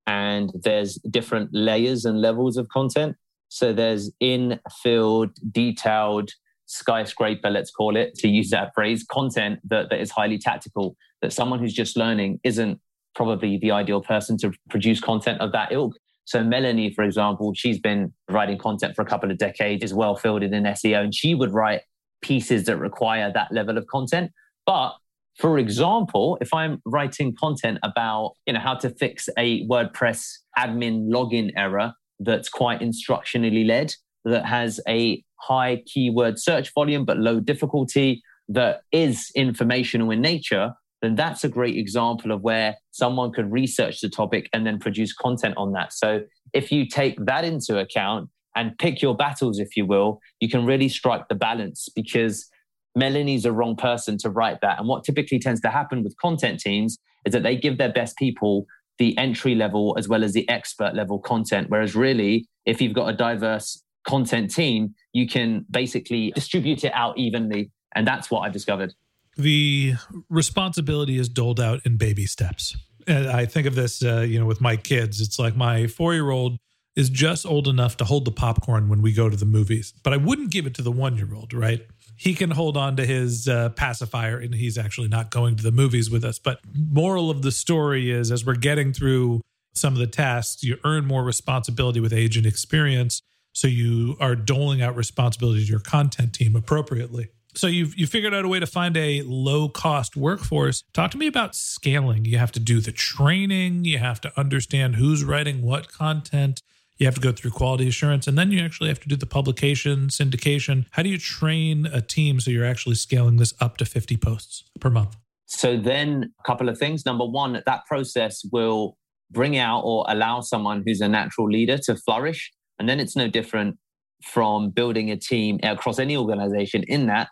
And 0.09 0.51
there's 0.53 0.97
different 0.97 1.51
layers 1.53 2.05
and 2.05 2.21
levels 2.21 2.57
of 2.57 2.69
content. 2.71 3.17
So 3.57 3.73
there's 3.73 4.11
in 4.21 4.61
field, 4.83 5.31
detailed, 5.51 6.29
skyscraper, 6.67 7.49
let's 7.49 7.71
call 7.71 7.97
it, 7.97 8.15
to 8.17 8.29
use 8.29 8.51
that 8.51 8.73
phrase, 8.75 9.03
content 9.03 9.61
that, 9.65 9.89
that 9.89 9.99
is 9.99 10.11
highly 10.11 10.37
tactical, 10.37 10.95
that 11.23 11.33
someone 11.33 11.59
who's 11.59 11.73
just 11.73 11.97
learning 11.97 12.39
isn't 12.45 12.79
probably 13.15 13.57
the 13.57 13.71
ideal 13.71 14.03
person 14.03 14.37
to 14.37 14.53
produce 14.69 15.01
content 15.01 15.41
of 15.41 15.53
that 15.53 15.73
ilk. 15.73 15.95
So 16.27 16.45
Melanie, 16.45 16.93
for 16.93 17.03
example, 17.03 17.55
she's 17.55 17.79
been 17.79 18.13
writing 18.29 18.59
content 18.59 18.95
for 18.95 19.01
a 19.01 19.07
couple 19.07 19.31
of 19.31 19.39
decades, 19.39 19.83
is 19.83 19.95
well 19.95 20.17
fielded 20.17 20.53
in 20.53 20.65
SEO, 20.65 21.05
and 21.05 21.15
she 21.15 21.35
would 21.35 21.55
write 21.55 21.81
pieces 22.21 22.65
that 22.65 22.77
require 22.77 23.33
that 23.33 23.51
level 23.53 23.79
of 23.79 23.87
content. 23.87 24.33
But 24.67 24.97
for 25.39 25.59
example, 25.59 26.37
if 26.43 26.53
I'm 26.53 26.83
writing 26.85 27.35
content 27.35 27.79
about, 27.83 28.35
you 28.45 28.53
know, 28.53 28.61
how 28.61 28.75
to 28.75 28.91
fix 28.91 29.31
a 29.39 29.67
WordPress 29.67 30.41
admin 30.59 31.09
login 31.09 31.53
error, 31.57 31.95
that's 32.21 32.49
quite 32.49 32.81
instructionally 32.81 33.67
led, 33.67 33.95
that 34.25 34.45
has 34.47 34.81
a 34.89 35.23
high 35.41 35.83
keyword 35.87 36.39
search 36.39 36.73
volume 36.75 37.05
but 37.05 37.19
low 37.19 37.41
difficulty, 37.41 38.23
that 38.49 38.83
is 38.93 39.31
informational 39.35 40.11
in 40.11 40.21
nature, 40.21 40.73
then 41.03 41.15
that's 41.15 41.45
a 41.45 41.49
great 41.49 41.77
example 41.77 42.33
of 42.33 42.43
where 42.43 42.77
someone 42.91 43.33
could 43.33 43.51
research 43.51 44.01
the 44.01 44.09
topic 44.09 44.49
and 44.53 44.67
then 44.67 44.79
produce 44.79 45.13
content 45.13 45.55
on 45.57 45.73
that. 45.73 45.93
So 45.93 46.23
if 46.53 46.73
you 46.73 46.87
take 46.89 47.25
that 47.27 47.45
into 47.45 47.79
account 47.79 48.31
and 48.55 48.77
pick 48.79 49.03
your 49.03 49.15
battles, 49.15 49.59
if 49.59 49.77
you 49.77 49.85
will, 49.85 50.21
you 50.41 50.49
can 50.49 50.65
really 50.65 50.89
strike 50.89 51.29
the 51.29 51.35
balance 51.35 51.89
because 51.95 52.49
Melanie's 52.95 53.45
a 53.45 53.53
wrong 53.53 53.77
person 53.77 54.17
to 54.19 54.31
write 54.31 54.61
that. 54.63 54.79
And 54.79 54.89
what 54.89 55.05
typically 55.05 55.39
tends 55.39 55.61
to 55.61 55.69
happen 55.69 56.03
with 56.03 56.17
content 56.17 56.61
teams 56.61 56.99
is 57.27 57.33
that 57.33 57.43
they 57.43 57.57
give 57.57 57.77
their 57.77 57.93
best 57.93 58.17
people 58.17 58.67
the 58.99 59.17
entry 59.19 59.55
level 59.55 59.95
as 59.99 60.09
well 60.09 60.25
as 60.25 60.33
the 60.33 60.49
expert 60.49 60.95
level 60.95 61.19
content. 61.19 61.69
Whereas, 61.69 61.95
really, 61.95 62.47
if 62.65 62.81
you've 62.81 62.95
got 62.95 63.09
a 63.09 63.13
diverse 63.13 63.83
content 64.07 64.55
team, 64.55 64.95
you 65.13 65.27
can 65.27 65.65
basically 65.71 66.31
distribute 66.33 66.85
it 66.85 66.93
out 66.95 67.19
evenly. 67.19 67.71
And 67.95 68.07
that's 68.07 68.31
what 68.31 68.41
I've 68.41 68.53
discovered. 68.53 68.95
The 69.37 69.95
responsibility 70.31 71.19
is 71.19 71.29
doled 71.29 71.61
out 71.61 71.81
in 71.85 71.97
baby 71.97 72.27
steps. 72.27 72.77
And 73.07 73.29
I 73.29 73.47
think 73.47 73.67
of 73.67 73.75
this, 73.75 74.03
uh, 74.03 74.21
you 74.21 74.39
know, 74.39 74.47
with 74.47 74.61
my 74.61 74.77
kids. 74.77 75.21
It's 75.21 75.39
like 75.39 75.57
my 75.57 75.87
four 75.87 76.15
year 76.15 76.31
old 76.31 76.59
is 76.97 77.11
just 77.11 77.45
old 77.45 77.69
enough 77.69 77.97
to 77.99 78.05
hold 78.05 78.25
the 78.25 78.33
popcorn 78.33 78.89
when 78.89 79.03
we 79.03 79.13
go 79.13 79.29
to 79.29 79.37
the 79.37 79.47
movies, 79.47 79.93
but 80.03 80.13
I 80.13 80.17
wouldn't 80.17 80.51
give 80.51 80.67
it 80.67 80.75
to 80.75 80.83
the 80.83 80.91
one 80.91 81.17
year 81.17 81.29
old, 81.35 81.53
right? 81.53 81.87
he 82.17 82.35
can 82.35 82.51
hold 82.51 82.77
on 82.77 82.97
to 82.97 83.05
his 83.05 83.47
uh, 83.47 83.69
pacifier 83.71 84.39
and 84.39 84.55
he's 84.55 84.79
actually 84.79 85.09
not 85.09 85.31
going 85.31 85.55
to 85.57 85.63
the 85.63 85.71
movies 85.71 86.11
with 86.11 86.25
us. 86.25 86.39
But 86.39 86.61
moral 86.75 87.31
of 87.31 87.43
the 87.43 87.53
story 87.53 88.11
is 88.11 88.33
as 88.33 88.45
we're 88.45 88.55
getting 88.55 88.93
through 88.93 89.43
some 89.75 89.93
of 89.93 89.99
the 89.99 90.07
tasks, 90.07 90.65
you 90.65 90.79
earn 90.85 91.05
more 91.05 91.23
responsibility 91.23 92.01
with 92.01 92.15
age 92.15 92.39
and 92.39 92.47
experience. 92.47 93.21
So 93.53 93.69
you 93.69 94.17
are 94.19 94.35
doling 94.35 94.81
out 94.81 94.97
responsibility 94.97 95.65
to 95.65 95.71
your 95.71 95.81
content 95.81 96.33
team 96.33 96.57
appropriately. 96.57 97.29
So 97.55 97.67
you've 97.67 97.97
you 97.97 98.07
figured 98.07 98.35
out 98.35 98.45
a 98.45 98.49
way 98.49 98.61
to 98.61 98.67
find 98.67 98.97
a 98.97 99.23
low 99.23 99.69
cost 99.69 100.15
workforce. 100.15 100.85
Talk 100.93 101.11
to 101.13 101.19
me 101.19 101.27
about 101.27 101.55
scaling. 101.55 102.27
You 102.27 102.37
have 102.37 102.53
to 102.53 102.61
do 102.61 102.81
the 102.81 102.93
training, 102.93 103.85
you 103.85 103.99
have 103.99 104.21
to 104.23 104.33
understand 104.39 104.97
who's 104.97 105.25
writing 105.25 105.63
what 105.63 105.91
content 105.91 106.63
you 106.99 107.07
have 107.07 107.15
to 107.15 107.21
go 107.21 107.33
through 107.33 107.51
quality 107.51 107.89
assurance 107.89 108.27
and 108.27 108.39
then 108.39 108.51
you 108.51 108.61
actually 108.65 108.89
have 108.89 109.01
to 109.01 109.09
do 109.09 109.17
the 109.17 109.27
publication 109.27 110.09
syndication. 110.09 110.87
How 110.93 111.03
do 111.03 111.09
you 111.09 111.19
train 111.19 111.87
a 111.87 112.01
team 112.01 112.41
so 112.41 112.51
you're 112.51 112.65
actually 112.65 112.95
scaling 112.95 113.37
this 113.37 113.55
up 113.61 113.77
to 113.79 113.85
50 113.85 114.17
posts 114.17 114.65
per 114.81 114.91
month? 114.91 115.17
So 115.47 115.77
then 115.77 116.33
a 116.41 116.43
couple 116.43 116.69
of 116.69 116.79
things. 116.79 117.07
Number 117.07 117.25
one 117.25 117.53
that 117.53 117.87
process 117.87 118.43
will 118.51 118.97
bring 119.31 119.57
out 119.57 119.83
or 119.83 120.05
allow 120.09 120.41
someone 120.41 120.83
who's 120.87 121.01
a 121.01 121.09
natural 121.09 121.49
leader 121.49 121.79
to 121.79 121.97
flourish. 121.97 122.53
And 122.79 122.89
then 122.89 123.01
it's 123.01 123.17
no 123.17 123.29
different 123.29 123.77
from 124.23 124.71
building 124.71 125.11
a 125.11 125.17
team 125.17 125.61
across 125.63 125.99
any 125.99 126.17
organization. 126.17 126.83
In 126.89 127.07
that 127.07 127.29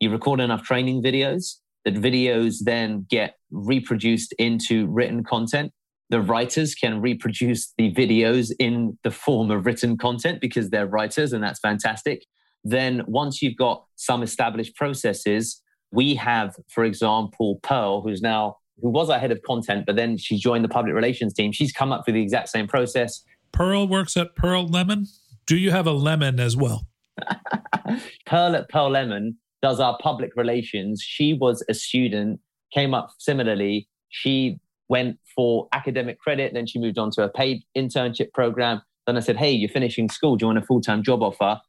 you 0.00 0.10
record 0.10 0.40
enough 0.40 0.62
training 0.62 1.02
videos 1.02 1.56
that 1.84 1.94
videos 1.94 2.58
then 2.64 3.06
get 3.08 3.34
reproduced 3.50 4.32
into 4.38 4.86
written 4.88 5.24
content 5.24 5.72
the 6.10 6.20
writers 6.20 6.74
can 6.74 7.00
reproduce 7.00 7.72
the 7.76 7.92
videos 7.92 8.50
in 8.58 8.98
the 9.02 9.10
form 9.10 9.50
of 9.50 9.66
written 9.66 9.96
content 9.96 10.40
because 10.40 10.70
they're 10.70 10.86
writers 10.86 11.32
and 11.32 11.42
that's 11.42 11.60
fantastic. 11.60 12.24
Then, 12.64 13.02
once 13.06 13.40
you've 13.40 13.56
got 13.56 13.84
some 13.96 14.22
established 14.22 14.74
processes, 14.74 15.62
we 15.92 16.14
have, 16.16 16.56
for 16.68 16.84
example, 16.84 17.60
Pearl, 17.62 18.02
who's 18.02 18.20
now 18.20 18.56
who 18.80 18.90
was 18.90 19.10
our 19.10 19.18
head 19.18 19.32
of 19.32 19.42
content, 19.42 19.86
but 19.86 19.96
then 19.96 20.16
she 20.16 20.38
joined 20.38 20.64
the 20.64 20.68
public 20.68 20.94
relations 20.94 21.34
team. 21.34 21.52
She's 21.52 21.72
come 21.72 21.92
up 21.92 22.04
with 22.06 22.14
the 22.14 22.22
exact 22.22 22.48
same 22.48 22.66
process. 22.66 23.22
Pearl 23.52 23.88
works 23.88 24.16
at 24.16 24.36
Pearl 24.36 24.66
Lemon. 24.66 25.06
Do 25.46 25.56
you 25.56 25.70
have 25.70 25.86
a 25.86 25.92
lemon 25.92 26.38
as 26.38 26.56
well? 26.56 26.86
Pearl 28.26 28.54
at 28.54 28.68
Pearl 28.68 28.90
Lemon 28.90 29.38
does 29.62 29.80
our 29.80 29.98
public 30.00 30.30
relations. 30.36 31.02
She 31.02 31.32
was 31.32 31.64
a 31.68 31.74
student, 31.74 32.40
came 32.72 32.94
up 32.94 33.10
similarly. 33.18 33.88
She 34.10 34.58
went 34.88 35.18
for 35.34 35.68
academic 35.72 36.18
credit. 36.18 36.54
Then 36.54 36.66
she 36.66 36.78
moved 36.78 36.98
on 36.98 37.10
to 37.12 37.22
a 37.22 37.28
paid 37.28 37.62
internship 37.76 38.32
program. 38.32 38.82
Then 39.06 39.16
I 39.16 39.20
said, 39.20 39.36
Hey, 39.36 39.52
you're 39.52 39.70
finishing 39.70 40.08
school. 40.08 40.36
Do 40.36 40.44
you 40.44 40.46
want 40.48 40.58
a 40.58 40.66
full 40.66 40.80
time 40.80 41.02
job 41.02 41.22
offer? 41.22 41.60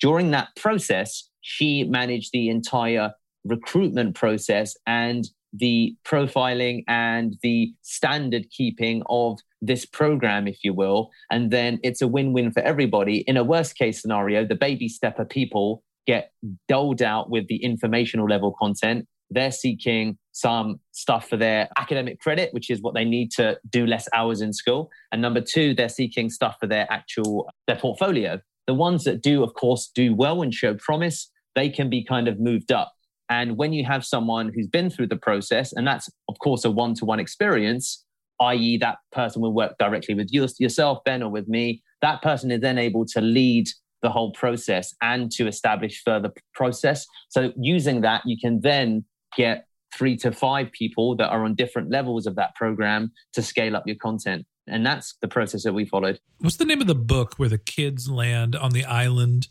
During 0.00 0.30
that 0.30 0.48
process, 0.56 1.28
she 1.40 1.84
managed 1.84 2.30
the 2.32 2.48
entire 2.48 3.12
recruitment 3.44 4.14
process 4.14 4.74
and 4.86 5.28
the 5.52 5.96
profiling 6.04 6.84
and 6.88 7.36
the 7.42 7.72
standard 7.82 8.50
keeping 8.50 9.02
of 9.08 9.38
this 9.62 9.84
program, 9.86 10.46
if 10.46 10.58
you 10.62 10.74
will. 10.74 11.10
And 11.30 11.50
then 11.50 11.80
it's 11.82 12.02
a 12.02 12.08
win 12.08 12.32
win 12.32 12.52
for 12.52 12.60
everybody. 12.60 13.18
In 13.20 13.36
a 13.36 13.44
worst 13.44 13.76
case 13.76 14.00
scenario, 14.00 14.44
the 14.44 14.54
baby 14.54 14.88
stepper 14.88 15.24
people 15.24 15.82
get 16.06 16.32
doled 16.68 17.02
out 17.02 17.30
with 17.30 17.48
the 17.48 17.56
informational 17.56 18.26
level 18.26 18.54
content. 18.58 19.06
They're 19.30 19.52
seeking 19.52 20.18
some 20.32 20.80
stuff 20.92 21.28
for 21.28 21.36
their 21.36 21.68
academic 21.76 22.20
credit, 22.20 22.54
which 22.54 22.70
is 22.70 22.80
what 22.80 22.94
they 22.94 23.04
need 23.04 23.30
to 23.32 23.58
do 23.70 23.86
less 23.86 24.08
hours 24.14 24.40
in 24.40 24.52
school. 24.52 24.90
And 25.12 25.20
number 25.20 25.40
two, 25.40 25.74
they're 25.74 25.88
seeking 25.88 26.30
stuff 26.30 26.56
for 26.60 26.66
their 26.66 26.86
actual 26.90 27.50
their 27.66 27.76
portfolio. 27.76 28.40
The 28.66 28.74
ones 28.74 29.04
that 29.04 29.22
do, 29.22 29.42
of 29.42 29.54
course, 29.54 29.90
do 29.94 30.14
well 30.14 30.42
and 30.42 30.52
show 30.52 30.74
promise, 30.74 31.30
they 31.54 31.68
can 31.68 31.90
be 31.90 32.04
kind 32.04 32.28
of 32.28 32.38
moved 32.38 32.70
up. 32.70 32.92
And 33.30 33.56
when 33.56 33.72
you 33.72 33.84
have 33.84 34.04
someone 34.04 34.52
who's 34.54 34.68
been 34.68 34.90
through 34.90 35.08
the 35.08 35.16
process, 35.16 35.72
and 35.72 35.86
that's 35.86 36.08
of 36.28 36.38
course 36.38 36.64
a 36.64 36.70
one-to-one 36.70 37.20
experience, 37.20 38.04
i.e., 38.40 38.78
that 38.78 38.98
person 39.12 39.42
will 39.42 39.52
work 39.52 39.76
directly 39.78 40.14
with 40.14 40.28
you, 40.32 40.46
yourself, 40.58 40.98
Ben, 41.04 41.22
or 41.22 41.30
with 41.30 41.48
me. 41.48 41.82
That 42.00 42.22
person 42.22 42.50
is 42.50 42.60
then 42.60 42.78
able 42.78 43.04
to 43.06 43.20
lead 43.20 43.68
the 44.02 44.10
whole 44.10 44.32
process 44.32 44.94
and 45.02 45.30
to 45.32 45.48
establish 45.48 46.02
further 46.04 46.32
process. 46.54 47.06
So 47.28 47.52
using 47.56 48.02
that, 48.02 48.22
you 48.24 48.36
can 48.40 48.60
then 48.60 49.04
get 49.36 49.66
three 49.96 50.16
to 50.18 50.32
five 50.32 50.70
people 50.72 51.16
that 51.16 51.30
are 51.30 51.44
on 51.44 51.54
different 51.54 51.90
levels 51.90 52.26
of 52.26 52.34
that 52.36 52.54
program 52.54 53.12
to 53.32 53.42
scale 53.42 53.76
up 53.76 53.84
your 53.86 53.96
content. 53.96 54.46
And 54.66 54.84
that's 54.84 55.14
the 55.22 55.28
process 55.28 55.64
that 55.64 55.72
we 55.72 55.86
followed. 55.86 56.20
What's 56.38 56.56
the 56.56 56.66
name 56.66 56.80
of 56.80 56.86
the 56.86 56.94
book 56.94 57.34
where 57.36 57.48
the 57.48 57.58
kids 57.58 58.10
land 58.10 58.54
on 58.54 58.72
the 58.72 58.84
island 58.84 59.48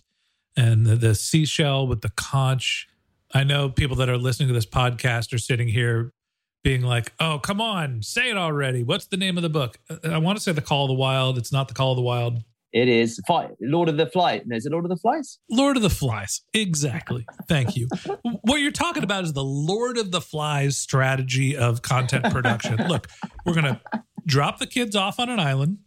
and 0.56 0.86
the, 0.86 0.96
the 0.96 1.16
seashell 1.16 1.88
with 1.88 2.02
the 2.02 2.10
conch? 2.10 2.88
I 3.34 3.44
know 3.44 3.70
people 3.70 3.96
that 3.98 4.10
are 4.10 4.18
listening 4.18 4.48
to 4.50 4.54
this 4.54 4.66
podcast 4.66 5.34
are 5.34 5.40
sitting 5.40 5.68
here 5.68 6.14
being 6.64 6.82
like, 6.82 7.14
oh, 7.20 7.40
come 7.40 7.62
on, 7.62 8.02
say 8.02 8.30
it 8.30 8.38
already. 8.38 8.84
What's 8.84 9.08
the 9.08 9.18
name 9.18 9.38
of 9.38 9.44
the 9.44 9.50
book? 9.50 9.80
I 10.04 10.18
want 10.18 10.38
to 10.38 10.44
say 10.44 10.52
The 10.52 10.62
Call 10.62 10.86
of 10.86 10.90
the 10.90 10.96
Wild. 10.96 11.38
It's 11.38 11.52
not 11.52 11.68
The 11.68 11.74
Call 11.74 11.92
of 11.92 11.98
the 11.98 12.04
Wild. 12.04 12.44
It 12.74 12.90
is 12.90 13.20
Lord 13.62 13.90
of 13.90 13.98
the 13.98 14.08
Flies. 14.08 14.42
Is 14.52 14.66
it 14.66 14.72
Lord 14.72 14.86
of 14.86 14.90
the 14.90 14.98
Flies? 14.98 15.40
Lord 15.50 15.78
of 15.78 15.84
the 15.84 15.90
Flies. 15.90 16.42
Exactly. 16.54 17.26
Thank 17.48 17.76
you. 17.76 17.88
what 18.42 18.58
you're 18.58 18.72
talking 18.72 19.04
about 19.04 19.24
is 19.24 19.34
the 19.34 19.44
Lord 19.44 19.98
of 19.98 20.12
the 20.12 20.22
Flies 20.22 20.78
strategy 20.78 21.56
of 21.56 21.82
content 21.82 22.26
production. 22.26 22.76
Look, 22.88 23.08
we're 23.46 23.54
going 23.54 23.66
to 23.66 23.82
drop 24.26 24.60
the 24.60 24.68
kids 24.68 24.96
off 24.96 25.20
on 25.20 25.30
an 25.30 25.40
island. 25.40 25.80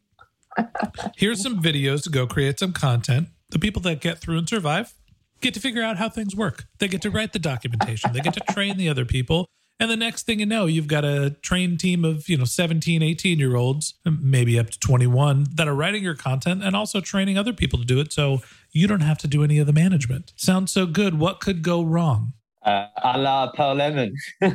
Here's 1.17 1.43
some 1.43 1.63
videos 1.63 2.03
to 2.05 2.11
go 2.11 2.27
create 2.27 2.59
some 2.59 2.73
content. 2.73 3.29
The 3.51 3.59
people 3.59 3.83
that 3.83 4.01
get 4.01 4.19
through 4.19 4.39
and 4.39 4.49
survive 4.49 4.95
get 5.41 5.55
to 5.55 5.61
figure 5.61 5.83
out 5.83 5.97
how 5.97 6.09
things 6.09 6.37
work. 6.37 6.65
They 6.79 6.89
get 6.89 7.03
to 7.03 7.11
write 7.11 7.33
the 7.33 7.39
documentation. 7.39 8.13
They 8.13 8.21
get 8.21 8.35
to 8.35 8.53
train 8.53 8.77
the 8.77 8.89
other 8.89 9.05
people. 9.05 9.49
And 9.81 9.91
the 9.91 9.97
next 9.97 10.27
thing 10.27 10.41
you 10.41 10.47
know, 10.47 10.67
you've 10.67 10.87
got 10.87 11.07
a 11.07 11.31
trained 11.41 11.81
team 11.81 12.05
of, 12.05 12.29
you 12.29 12.37
know, 12.37 12.45
17, 12.45 13.03
18 13.03 13.39
year 13.39 13.57
olds, 13.57 13.95
maybe 14.05 14.59
up 14.59 14.69
to 14.69 14.79
21 14.79 15.47
that 15.55 15.67
are 15.67 15.75
writing 15.75 16.05
your 16.05 16.15
content 16.15 16.63
and 16.63 16.77
also 16.77 17.01
training 17.01 17.39
other 17.39 17.55
people 17.55 17.79
to 17.79 17.87
do 17.87 17.99
it. 17.99 18.13
So 18.13 18.43
you 18.73 18.87
don't 18.87 19.01
have 19.01 19.17
to 19.19 19.27
do 19.27 19.43
any 19.43 19.59
of 19.59 19.67
the 19.67 19.73
management. 19.73 20.35
Sounds 20.37 20.71
so 20.71 20.85
good. 20.85 21.19
What 21.19 21.41
could 21.41 21.63
go 21.63 21.83
wrong? 21.83 22.35
Uh, 22.63 22.89
a 23.03 23.19
la 23.19 23.51
Pearl 23.53 23.77
Lemon. 23.77 24.15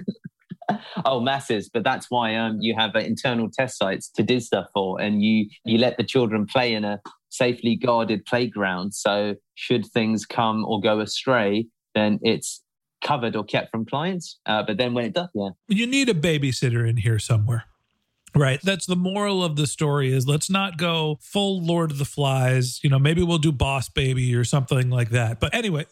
oh, 1.05 1.19
masses! 1.19 1.69
But 1.69 1.83
that's 1.83 2.11
why 2.11 2.35
um, 2.35 2.59
you 2.61 2.75
have 2.75 2.95
uh, 2.95 2.99
internal 2.99 3.49
test 3.51 3.79
sites 3.79 4.09
to 4.09 4.21
do 4.21 4.39
stuff 4.39 4.67
for, 4.75 5.01
and 5.01 5.23
you 5.23 5.49
you 5.63 5.79
let 5.79 5.97
the 5.97 6.03
children 6.03 6.45
play 6.45 6.75
in 6.75 6.85
a 6.85 7.01
safely 7.29 7.75
guarded 7.75 8.23
playground. 8.25 8.93
So 8.93 9.35
should 9.55 9.87
things 9.87 10.23
come 10.25 10.63
or 10.65 10.79
go 10.79 10.99
astray, 10.99 11.65
then 11.95 12.19
it's 12.21 12.61
covered 13.05 13.35
or 13.35 13.43
kept 13.43 13.71
from 13.71 13.85
clients. 13.85 14.39
Uh, 14.45 14.63
but 14.63 14.77
then 14.77 14.93
when 14.93 15.05
it 15.05 15.13
does, 15.13 15.29
yeah, 15.33 15.49
you 15.67 15.87
need 15.87 16.09
a 16.09 16.13
babysitter 16.13 16.89
in 16.89 16.97
here 16.97 17.19
somewhere. 17.19 17.65
Right. 18.35 18.59
That's 18.61 18.85
the 18.85 18.97
moral 18.97 19.45
of 19.45 19.55
the 19.55 19.65
story 19.65 20.11
is 20.11 20.27
let's 20.27 20.49
not 20.49 20.77
go 20.77 21.17
full 21.21 21.63
Lord 21.63 21.91
of 21.91 21.99
the 21.99 22.05
Flies. 22.05 22.81
You 22.83 22.89
know, 22.89 22.99
maybe 22.99 23.23
we'll 23.23 23.37
do 23.37 23.53
Boss 23.53 23.87
Baby 23.87 24.35
or 24.35 24.43
something 24.43 24.89
like 24.89 25.11
that. 25.11 25.39
But 25.39 25.55
anyway, 25.55 25.85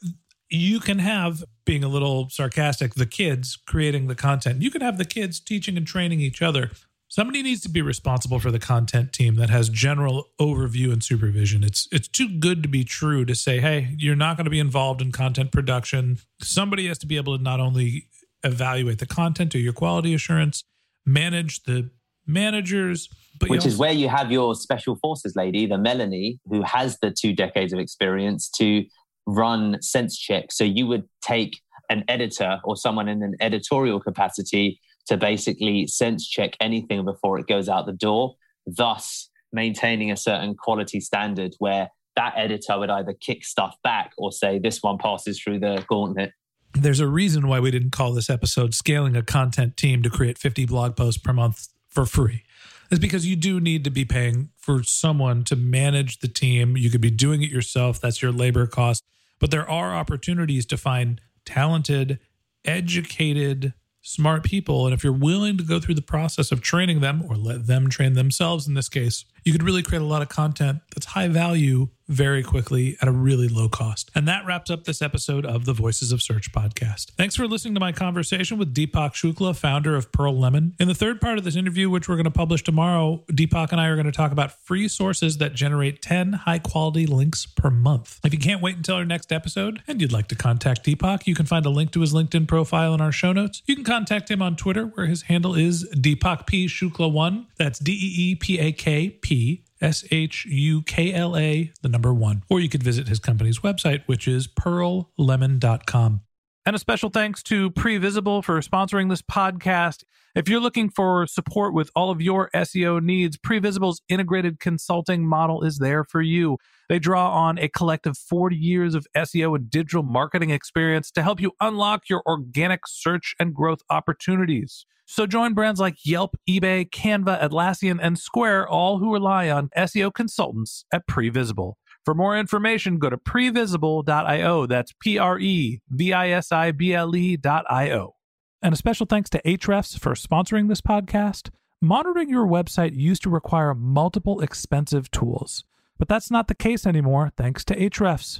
you 0.50 0.82
can 0.82 1.00
have, 1.00 1.43
being 1.65 1.86
a 1.86 1.88
little 1.88 2.27
sarcastic, 2.29 2.96
the 2.96 3.05
kids 3.05 3.58
creating 3.65 4.08
the 4.08 4.15
content. 4.15 4.62
You 4.62 4.72
can 4.72 4.82
have 4.82 4.98
the 4.98 5.05
kids 5.05 5.39
teaching 5.39 5.77
and 5.77 5.88
training 5.88 6.20
each 6.20 6.41
other. 6.41 6.72
Somebody 7.13 7.43
needs 7.43 7.62
to 7.62 7.70
be 7.70 7.84
responsible 7.84 8.39
for 8.39 8.50
the 8.50 8.58
content 8.58 9.13
team 9.13 9.36
that 9.36 9.51
has 9.51 9.70
general 9.70 10.29
overview 10.41 10.91
and 10.91 11.03
supervision. 11.03 11.63
It's 11.63 11.88
it's 11.91 12.08
too 12.08 12.27
good 12.27 12.63
to 12.63 12.67
be 12.67 12.84
true 12.84 13.24
to 13.24 13.36
say, 13.36 13.60
"Hey, 13.60 13.93
you're 14.00 14.15
not 14.15 14.36
going 14.36 14.46
to 14.46 14.50
be 14.50 14.58
involved 14.58 15.00
in 15.00 15.12
content 15.12 15.51
production." 15.51 16.17
Somebody 16.41 16.88
has 16.88 16.98
to 16.98 17.05
be 17.05 17.17
able 17.17 17.38
to 17.38 17.43
not 17.43 17.60
only 17.60 18.08
evaluate 18.43 18.98
the 18.98 19.05
content 19.05 19.53
or 19.53 19.60
your 19.60 19.74
quality 19.74 20.15
assurance, 20.15 20.63
manage 21.05 21.62
the 21.65 21.91
managers, 22.25 23.10
but 23.39 23.48
which 23.48 23.60
also- 23.60 23.70
is 23.70 23.77
where 23.77 23.93
you 23.93 24.10
have 24.10 24.32
your 24.32 24.55
special 24.55 24.96
forces 24.96 25.36
lady, 25.36 25.67
the 25.67 25.77
Melanie, 25.77 26.39
who 26.48 26.63
has 26.63 26.98
the 26.98 27.12
two 27.12 27.32
decades 27.32 27.74
of 27.74 27.77
experience 27.77 28.50
to 28.58 28.88
run 29.27 29.79
sense 29.84 30.17
check. 30.17 30.51
So 30.51 30.63
you 30.63 30.88
would 30.88 31.03
take 31.22 31.62
an 31.91 32.05
editor 32.08 32.60
or 32.63 32.75
someone 32.75 33.08
in 33.08 33.22
an 33.22 33.36
editorial 33.39 34.00
capacity 34.00 34.79
to 35.08 35.18
basically 35.18 35.88
sense 35.88 36.28
check 36.28 36.56
anything 36.60 37.06
before 37.06 37.40
it 37.40 37.48
goes 37.48 37.70
out 37.70 37.86
the 37.86 37.94
door, 37.94 38.36
thus 38.66 39.30
maintaining 39.52 40.12
a 40.12 40.18
certain 40.18 40.56
quality 40.56 41.00
standard 41.00 41.54
where 41.60 41.89
that 42.16 42.34
editor 42.36 42.78
would 42.80 42.89
either 42.89 43.13
kick 43.13 43.44
stuff 43.44 43.76
back 43.84 44.12
or 44.18 44.32
say 44.32 44.60
this 44.60 44.82
one 44.82 44.98
passes 44.98 45.39
through 45.39 45.60
the 45.60 45.84
gauntlet. 45.88 46.32
There's 46.74 47.00
a 47.00 47.08
reason 47.08 47.48
why 47.48 47.60
we 47.60 47.72
didn't 47.72 47.92
call 47.92 48.13
this 48.13 48.30
episode 48.30 48.74
Scaling 48.74 49.16
a 49.16 49.22
Content 49.22 49.78
Team 49.78 50.02
to 50.04 50.10
Create 50.10 50.38
50 50.38 50.66
Blog 50.66 50.96
Posts 50.96 51.22
per 51.22 51.34
Month 51.34 51.68
for 51.89 52.06
Free. 52.06 52.44
Is 52.89 53.00
because 53.00 53.26
you 53.26 53.36
do 53.36 53.60
need 53.60 53.84
to 53.86 53.89
be 53.89 54.06
paying 54.06 54.50
for 54.58 54.84
someone 54.84 55.44
to 55.46 55.56
manage 55.56 56.20
the 56.20 56.28
team. 56.28 56.78
You 56.78 56.92
could 56.92 57.02
be 57.02 57.10
doing 57.10 57.42
it 57.42 57.50
yourself. 57.50 58.00
That's 58.00 58.22
your 58.22 58.32
labor 58.32 58.68
cost. 58.68 59.04
But 59.39 59.52
there 59.52 59.68
are 59.70 59.96
opportunities 59.96 60.66
to 60.68 60.78
find 60.78 61.20
talented, 61.46 62.20
educated, 62.66 63.74
smart 64.04 64.44
people. 64.44 64.86
And 64.86 64.94
if 64.94 65.04
you're 65.04 65.12
willing 65.12 65.58
to 65.58 65.63
go 65.63 65.80
through 65.80 65.96
the 65.96 66.02
process 66.04 66.52
of 66.52 66.62
training 66.62 67.00
them 67.00 67.24
or 67.28 67.36
let 67.36 67.66
them 67.66 67.89
train 67.89 68.13
themselves 68.13 68.68
in 68.68 68.76
this 68.76 68.89
case, 68.89 69.26
you 69.43 69.51
could 69.51 69.63
really 69.63 69.84
create 69.84 70.01
a 70.01 70.06
lot 70.06 70.21
of 70.21 70.29
content 70.29 70.79
that's 70.93 71.08
high 71.08 71.27
value 71.27 71.89
very 72.08 72.43
quickly 72.43 72.97
at 73.01 73.08
a 73.08 73.12
really 73.12 73.47
low 73.47 73.69
cost. 73.69 74.12
And 74.13 74.27
that 74.27 74.45
wraps 74.45 74.69
up 74.69 74.84
this 74.84 75.01
episode 75.01 75.45
of 75.45 75.65
the 75.65 75.73
Voices 75.73 76.12
of 76.12 76.21
Search 76.21 76.51
podcast. 76.51 77.12
Thanks 77.12 77.36
for 77.36 77.47
listening 77.47 77.73
to 77.75 77.79
my 77.79 77.91
conversation 77.91 78.58
with 78.58 78.73
Deepak 78.73 79.13
Shukla, 79.13 79.56
founder 79.56 79.95
of 79.95 80.12
Pearl 80.12 80.38
Lemon. 80.38 80.75
In 80.79 80.88
the 80.88 80.93
third 80.93 81.21
part 81.21 81.38
of 81.38 81.43
this 81.43 81.56
interview, 81.56 81.89
which 81.89 82.10
we're 82.10 82.15
going 82.15 82.25
to 82.25 82.32
publish 82.32 82.63
tomorrow, 82.63 83.23
Deepak 83.32 83.71
and 83.71 83.79
I 83.79 83.88
are 83.88 83.95
going 83.95 84.06
to 84.06 84.12
talk 84.12 84.32
about 84.32 84.51
free 84.51 84.88
sources 84.88 85.38
that 85.38 85.53
generate 85.53 86.01
10 86.01 86.34
high 86.34 86.60
quality 86.60 87.06
links 87.06 87.45
per 87.45 87.69
month. 87.69 88.19
If 88.23 88.34
you 88.34 88.39
can't 88.39 88.62
wait 88.62 88.75
until 88.75 88.95
our 88.95 89.06
next 89.06 89.32
episode 89.32 89.82
and 89.88 90.01
you'd 90.01 90.12
like 90.12 90.27
to 90.27 90.36
contact 90.36 90.86
Deepak, 90.86 91.25
you 91.25 91.36
can 91.36 91.45
find 91.45 91.65
a 91.65 91.69
link 91.69 91.91
to 91.91 92.01
his 92.01 92.13
LinkedIn 92.13 92.47
profile 92.47 92.93
in 92.93 93.01
our 93.01 93.12
show 93.12 93.32
notes. 93.32 93.62
You 93.65 93.75
can 93.75 93.86
contact 93.86 94.29
him 94.29 94.41
on 94.41 94.56
Twitter, 94.56 94.86
where 94.88 95.06
his 95.06 95.23
handle 95.23 95.56
is 95.56 95.89
Deepak 95.95 96.47
P. 96.47 96.67
Shukla1. 96.67 97.45
That's 97.58 97.79
D 97.79 97.93
E 97.93 98.32
E 98.32 98.36
P 98.36 98.60
A 98.60 98.71
K 98.71 99.10
P 99.34 99.63
S 99.82 100.06
H 100.12 100.46
U 100.46 100.84
K 100.84 101.12
L 101.12 101.36
A, 101.36 101.72
the 101.82 101.89
number 101.89 102.13
one. 102.13 102.43
Or 102.52 102.60
you 102.60 102.69
could 102.69 102.84
visit 102.84 103.08
his 103.08 103.17
company's 103.17 103.60
website, 103.62 104.04
which 104.06 104.28
is 104.28 104.48
pearllemon.com. 104.48 106.22
And 106.67 106.76
a 106.76 106.80
special 106.80 107.10
thanks 107.10 107.41
to 107.43 107.72
Previsible 107.72 108.43
for 108.43 108.62
sponsoring 108.62 109.10
this 109.10 109.24
podcast. 109.24 110.04
If 110.36 110.48
you're 110.48 110.60
looking 110.60 110.88
for 110.88 111.26
support 111.26 111.74
with 111.74 111.89
all 111.96 112.12
of 112.12 112.22
your 112.22 112.52
SEO 112.54 113.02
needs, 113.02 113.36
Previsible's 113.38 114.04
integrated 114.08 114.60
consulting 114.60 115.26
model 115.26 115.63
is 115.63 115.80
there 115.80 116.04
for 116.04 116.22
you. 116.22 116.58
They 116.88 117.00
draw 117.00 117.32
on 117.32 117.58
a 117.58 117.69
collective 117.69 118.15
40 118.15 118.56
years 118.56 118.93
of 118.93 119.08
SEO 119.17 119.56
and 119.56 119.67
digital 119.67 120.04
marketing 120.04 120.52
experience 120.52 121.10
to 121.12 121.24
help 121.24 121.41
you 121.41 121.54
unlock 121.60 122.04
your 122.08 122.22
organic 122.28 122.82
search 122.88 123.34
and 123.39 123.54
growth 123.54 123.82
opportunities. 123.89 124.86
So 125.06 125.28
join 125.28 125.54
brands 125.54 125.80
like 125.80 126.06
Yelp, 126.06 126.36
eBay, 126.50 126.89
Canva, 126.89 127.42
Atlassian, 127.42 128.00
and 128.02 128.18
Square, 128.18 128.68
all 128.70 129.00
who 129.00 129.13
rely 129.13 129.50
on 129.50 129.70
SEO 129.78 130.13
consultants 130.13 130.86
at 130.92 131.08
Previsible. 131.08 131.74
For 132.06 132.13
more 132.13 132.38
information, 132.38 133.00
go 133.00 133.10
to 133.10 133.18
previsible.io. 133.18 134.66
That's 134.66 134.94
P 135.00 135.18
R 135.18 135.39
E 135.39 135.80
V 135.89 136.13
I 136.13 136.30
S 136.30 136.52
I 136.52 136.72
B 136.72 136.94
L 136.94 137.16
E.io. 137.16 138.16
And 138.62 138.74
a 138.74 138.78
special 138.78 139.06
thanks 139.06 139.30
to 139.32 139.42
Ahrefs 139.44 140.00
for 140.00 140.13
sponsoring 140.13 140.70
this 140.70 140.82
podcast. 140.82 141.50
Monitoring 141.82 142.30
your 142.30 142.48
website 142.48 142.96
used 142.96 143.24
to 143.24 143.30
require 143.30 143.74
multiple 143.74 144.42
expensive 144.42 145.12
tools, 145.12 145.66
but 145.98 146.08
that's 146.08 146.32
not 146.32 146.48
the 146.48 146.56
case 146.56 146.86
anymore 146.86 147.32
thanks 147.36 147.66
to 147.66 147.76
Ahrefs 147.76 148.39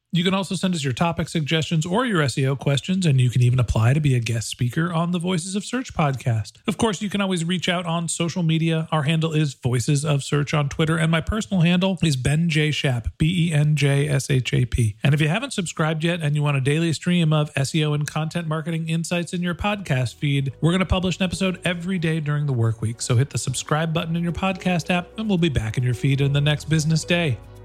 You 0.13 0.25
can 0.25 0.33
also 0.33 0.55
send 0.55 0.75
us 0.75 0.83
your 0.83 0.91
topic 0.91 1.29
suggestions 1.29 1.85
or 1.85 2.05
your 2.05 2.21
SEO 2.23 2.59
questions, 2.59 3.05
and 3.05 3.21
you 3.21 3.29
can 3.29 3.41
even 3.41 3.59
apply 3.59 3.93
to 3.93 4.01
be 4.01 4.13
a 4.13 4.19
guest 4.19 4.49
speaker 4.49 4.91
on 4.91 5.11
the 5.11 5.19
Voices 5.19 5.55
of 5.55 5.63
Search 5.63 5.93
podcast. 5.93 6.57
Of 6.67 6.77
course, 6.77 7.01
you 7.01 7.09
can 7.09 7.21
always 7.21 7.45
reach 7.45 7.69
out 7.69 7.85
on 7.85 8.09
social 8.09 8.43
media. 8.43 8.89
Our 8.91 9.03
handle 9.03 9.31
is 9.31 9.53
Voices 9.53 10.03
of 10.03 10.21
Search 10.21 10.53
on 10.53 10.67
Twitter, 10.67 10.97
and 10.97 11.09
my 11.09 11.21
personal 11.21 11.61
handle 11.61 11.97
is 12.03 12.17
Ben 12.17 12.49
J. 12.49 12.71
Shap, 12.71 13.07
B 13.17 13.47
E 13.47 13.53
N 13.53 13.77
J 13.77 14.09
S 14.09 14.29
H 14.29 14.53
A 14.53 14.65
P. 14.65 14.97
And 15.01 15.13
if 15.13 15.21
you 15.21 15.29
haven't 15.29 15.53
subscribed 15.53 16.03
yet 16.03 16.19
and 16.21 16.35
you 16.35 16.43
want 16.43 16.57
a 16.57 16.61
daily 16.61 16.91
stream 16.91 17.31
of 17.31 17.53
SEO 17.53 17.95
and 17.95 18.05
content 18.05 18.49
marketing 18.49 18.89
insights 18.89 19.31
in 19.31 19.41
your 19.41 19.55
podcast 19.55 20.15
feed, 20.15 20.51
we're 20.59 20.71
going 20.71 20.79
to 20.79 20.85
publish 20.85 21.19
an 21.19 21.23
episode 21.23 21.61
every 21.63 21.97
day 21.97 22.19
during 22.19 22.47
the 22.47 22.53
work 22.53 22.81
week. 22.81 23.01
So 23.01 23.15
hit 23.15 23.29
the 23.29 23.37
subscribe 23.37 23.93
button 23.93 24.17
in 24.17 24.23
your 24.23 24.33
podcast 24.33 24.89
app, 24.89 25.07
and 25.17 25.29
we'll 25.29 25.37
be 25.37 25.47
back 25.47 25.77
in 25.77 25.83
your 25.85 25.93
feed 25.93 26.19
in 26.19 26.33
the 26.33 26.41
next 26.41 26.65
business 26.65 27.05
day. 27.05 27.37